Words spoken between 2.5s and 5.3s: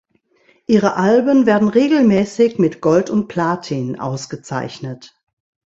mit Gold und Platin ausgezeichnet.